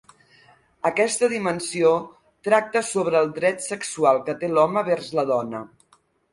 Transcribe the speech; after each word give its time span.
Aquesta 0.89 1.29
dimensió 1.33 1.91
tracta 2.49 2.83
sobre 2.89 3.21
el 3.21 3.31
dret 3.37 3.63
sexual 3.69 4.25
que 4.31 4.39
té 4.43 4.53
l'home 4.57 4.87
vers 4.93 5.15
la 5.21 5.31
dona. 5.37 5.65